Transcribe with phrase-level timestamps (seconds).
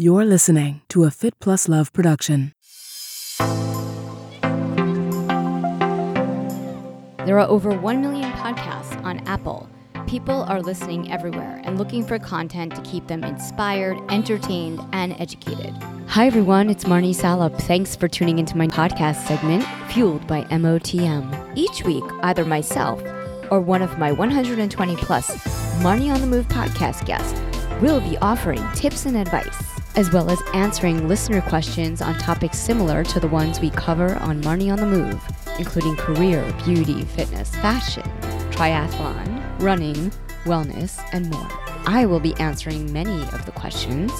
[0.00, 2.54] You're listening to a Fit Plus Love production.
[7.26, 9.68] There are over 1 million podcasts on Apple.
[10.06, 15.74] People are listening everywhere and looking for content to keep them inspired, entertained, and educated.
[16.06, 16.70] Hi, everyone.
[16.70, 17.54] It's Marnie Salop.
[17.58, 21.52] Thanks for tuning into my podcast segment, Fueled by MOTM.
[21.58, 23.02] Each week, either myself
[23.50, 25.30] or one of my 120 plus
[25.82, 27.38] Marnie on the Move podcast guests
[27.82, 33.04] will be offering tips and advice, as well as answering listener questions on topics similar
[33.04, 35.22] to the ones we cover on Marnie on the Move,
[35.58, 38.10] including career, beauty, fitness, fashion,
[38.50, 40.10] triathlon, running,
[40.44, 41.46] wellness, and more.
[41.84, 44.10] I will be answering many of the questions,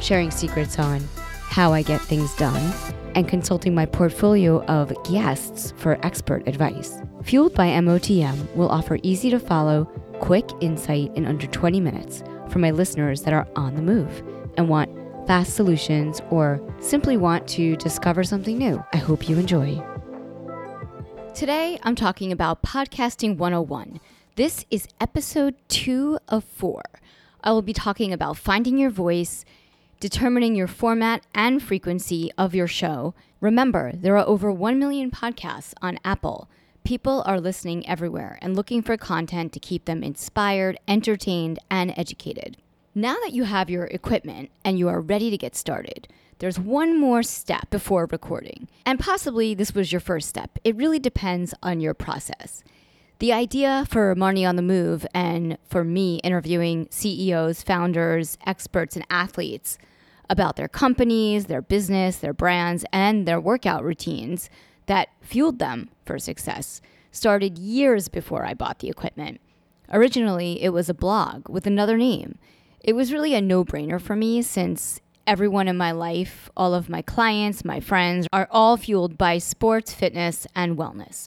[0.00, 1.06] sharing secrets on
[1.50, 2.72] how I get things done,
[3.14, 6.98] and consulting my portfolio of guests for expert advice.
[7.24, 9.84] Fueled by MOTM will offer easy to follow,
[10.18, 14.22] quick insight in under 20 minutes for my listeners that are on the move
[14.56, 14.95] and want
[15.26, 18.82] fast solutions or simply want to discover something new.
[18.92, 19.82] I hope you enjoy.
[21.34, 24.00] Today, I'm talking about Podcasting 101.
[24.36, 26.82] This is episode two of four.
[27.42, 29.44] I will be talking about finding your voice,
[30.00, 33.14] determining your format and frequency of your show.
[33.40, 36.48] Remember, there are over 1 million podcasts on Apple.
[36.84, 42.56] People are listening everywhere and looking for content to keep them inspired, entertained, and educated.
[42.98, 46.08] Now that you have your equipment and you are ready to get started,
[46.38, 48.68] there's one more step before recording.
[48.86, 50.58] And possibly this was your first step.
[50.64, 52.64] It really depends on your process.
[53.18, 59.04] The idea for Marnie on the Move and for me interviewing CEOs, founders, experts, and
[59.10, 59.76] athletes
[60.30, 64.48] about their companies, their business, their brands, and their workout routines
[64.86, 66.80] that fueled them for success
[67.12, 69.42] started years before I bought the equipment.
[69.92, 72.38] Originally, it was a blog with another name.
[72.86, 76.88] It was really a no brainer for me since everyone in my life, all of
[76.88, 81.26] my clients, my friends, are all fueled by sports, fitness, and wellness.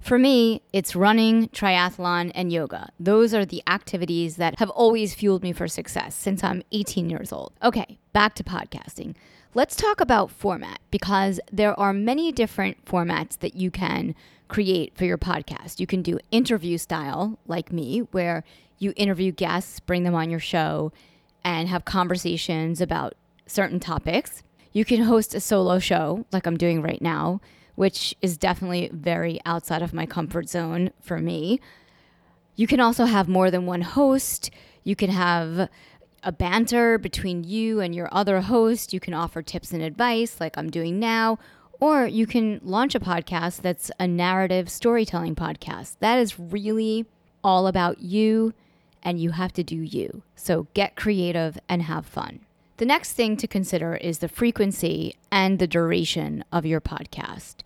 [0.00, 2.90] For me, it's running, triathlon, and yoga.
[3.00, 7.32] Those are the activities that have always fueled me for success since I'm 18 years
[7.32, 7.54] old.
[7.62, 9.14] Okay, back to podcasting.
[9.54, 14.14] Let's talk about format because there are many different formats that you can
[14.48, 15.80] create for your podcast.
[15.80, 18.44] You can do interview style, like me, where
[18.82, 20.92] you interview guests, bring them on your show,
[21.44, 23.14] and have conversations about
[23.46, 24.42] certain topics.
[24.72, 27.40] You can host a solo show, like I'm doing right now
[27.74, 31.60] which is definitely very outside of my comfort zone for me.
[32.56, 34.50] You can also have more than one host.
[34.84, 35.68] You can have
[36.22, 38.92] a banter between you and your other host.
[38.92, 41.38] You can offer tips and advice, like I'm doing now.
[41.80, 45.96] Or you can launch a podcast that's a narrative storytelling podcast.
[45.98, 47.06] That is really
[47.42, 48.54] all about you,
[49.02, 50.22] and you have to do you.
[50.36, 52.40] So get creative and have fun.
[52.78, 57.56] The next thing to consider is the frequency and the duration of your podcast.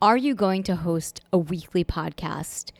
[0.00, 2.70] Are you going to host a weekly podcast?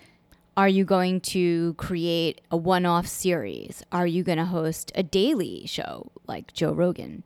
[0.56, 3.82] Are you going to create a one off series?
[3.90, 7.22] Are you going to host a daily show like Joe Rogan?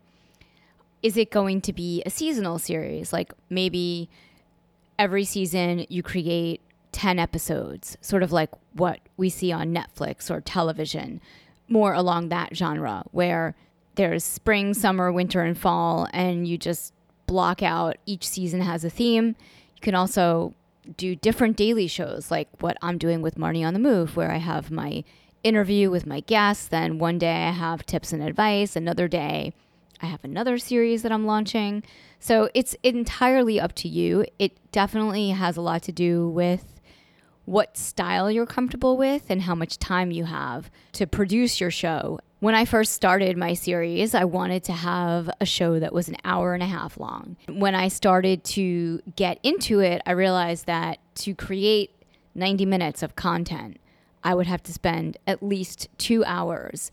[1.03, 3.13] Is it going to be a seasonal series?
[3.13, 4.09] Like maybe
[4.99, 6.61] every season you create
[6.97, 11.21] 10 episodes, sort of like what we see on Netflix or television,
[11.69, 13.55] more along that genre, where
[13.97, 16.95] there's spring, summer, winter, and fall, and you just
[17.27, 19.37] block out each season has a theme.
[19.75, 20.55] You can also
[20.97, 24.39] do different daily shows like what I'm doing with Marnie on the Move, where I
[24.39, 25.05] have my
[25.45, 26.67] interview with my guests.
[26.67, 28.75] Then one day I have tips and advice.
[28.75, 29.53] Another day
[30.01, 31.83] I have another series that I'm launching.
[32.19, 34.25] So it's entirely up to you.
[34.39, 36.76] It definitely has a lot to do with
[37.47, 42.19] what style you're comfortable with and how much time you have to produce your show.
[42.41, 46.17] When I first started my series, I wanted to have a show that was an
[46.25, 47.37] hour and a half long.
[47.49, 51.93] When I started to get into it, I realized that to create
[52.35, 53.79] 90 minutes of content,
[54.23, 56.91] I would have to spend at least two hours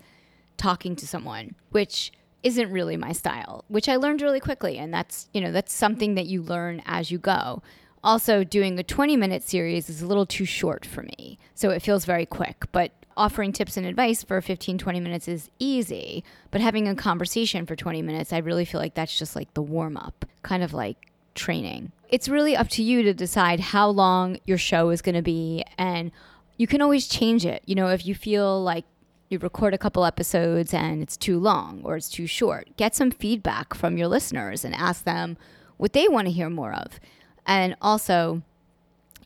[0.55, 2.11] talking to someone, which
[2.43, 4.77] isn't really my style, which I learned really quickly.
[4.77, 7.63] And that's, you know, that's something that you learn as you go.
[8.03, 11.37] Also, doing a 20 minute series is a little too short for me.
[11.55, 12.65] So it feels very quick.
[12.71, 16.23] But offering tips and advice for 15, 20 minutes is easy.
[16.51, 19.61] But having a conversation for 20 minutes, I really feel like that's just like the
[19.61, 21.91] warm up, kind of like training.
[22.09, 25.63] It's really up to you to decide how long your show is going to be.
[25.77, 26.11] And
[26.57, 27.63] you can always change it.
[27.65, 28.85] You know, if you feel like
[29.29, 33.11] you record a couple episodes and it's too long or it's too short, get some
[33.11, 35.37] feedback from your listeners and ask them
[35.77, 36.99] what they want to hear more of.
[37.45, 38.41] And also,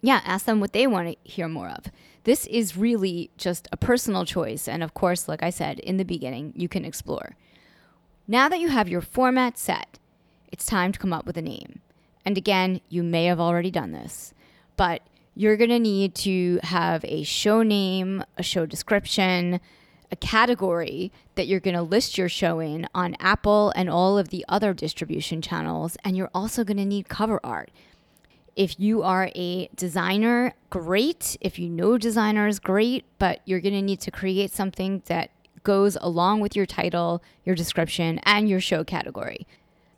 [0.01, 1.85] yeah, ask them what they want to hear more of.
[2.23, 4.67] This is really just a personal choice.
[4.67, 7.35] And of course, like I said in the beginning, you can explore.
[8.27, 9.99] Now that you have your format set,
[10.51, 11.79] it's time to come up with a name.
[12.25, 14.33] And again, you may have already done this,
[14.75, 15.01] but
[15.33, 19.61] you're going to need to have a show name, a show description,
[20.11, 24.29] a category that you're going to list your show in on Apple and all of
[24.29, 25.95] the other distribution channels.
[26.03, 27.71] And you're also going to need cover art.
[28.57, 31.37] If you are a designer, great.
[31.41, 33.05] If you know designers, great.
[33.19, 35.29] But you're going to need to create something that
[35.61, 39.45] goes along with your title, your description, and your show category.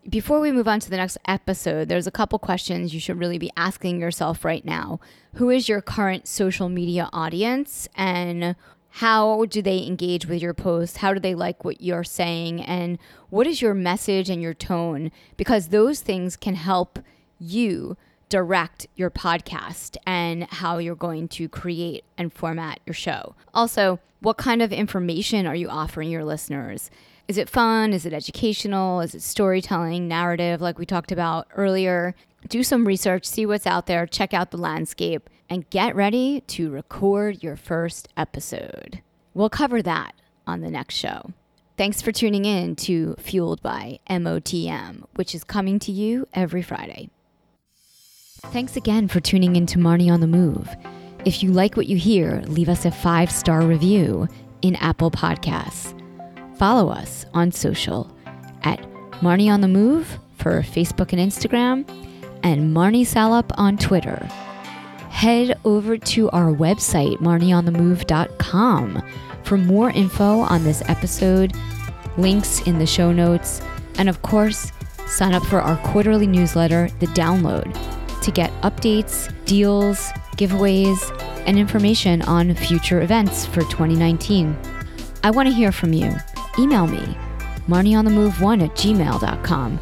[0.10, 3.38] Before we move on to the next episode, there's a couple questions you should really
[3.38, 5.00] be asking yourself right now.
[5.36, 8.58] Who is your current social media audience and
[8.90, 10.98] how do they engage with your posts?
[10.98, 12.62] How do they like what you're saying?
[12.62, 12.98] And
[13.30, 15.12] what is your message and your tone?
[15.38, 17.00] Because those things can help
[17.40, 17.96] you
[18.30, 23.36] direct your podcast and how you're going to create and format your show.
[23.54, 26.92] Also, what kind of information are you offering your listeners?
[27.28, 27.94] Is it fun?
[27.94, 29.02] Is it educational?
[29.02, 32.16] Is it storytelling, narrative, like we talked about earlier?
[32.48, 36.70] Do some research, see what's out there, check out the landscape, and get ready to
[36.70, 39.02] record your first episode.
[39.34, 40.16] We'll cover that
[40.48, 41.34] on the next show.
[41.78, 47.10] Thanks for tuning in to Fueled by MOTM, which is coming to you every Friday.
[48.48, 50.70] Thanks again for tuning in to Marnie on the Move.
[51.26, 54.28] If you like what you hear, leave us a five star review
[54.62, 55.96] in Apple Podcasts.
[56.58, 58.12] Follow us on social
[58.64, 58.80] at
[59.22, 61.88] Marnie on the Move for Facebook and Instagram,
[62.44, 64.26] and Marnie Salop on Twitter.
[65.10, 69.04] Head over to our website, marnieonthemove.com,
[69.44, 71.54] for more info on this episode,
[72.18, 73.62] links in the show notes,
[73.98, 74.72] and of course,
[75.08, 77.76] sign up for our quarterly newsletter, The Download,
[78.22, 81.00] to get updates, deals, giveaways,
[81.46, 84.58] and information on future events for 2019.
[85.24, 86.16] I want to hear from you
[86.58, 87.18] email me,
[87.68, 89.80] marnieonthemove1 at gmail.com,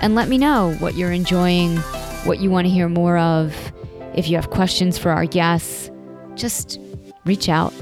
[0.00, 1.76] and let me know what you're enjoying,
[2.24, 3.72] what you want to hear more of.
[4.14, 5.90] If you have questions for our guests,
[6.34, 6.78] just
[7.24, 7.72] reach out.